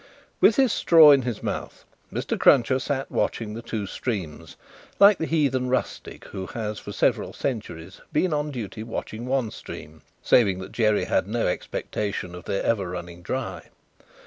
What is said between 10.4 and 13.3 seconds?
that Jerry had no expectation of their ever running